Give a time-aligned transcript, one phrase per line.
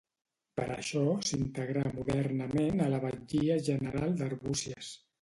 [0.59, 1.03] Per això
[1.33, 4.95] s'integrà modernament a la batllia general d'Arbúcies.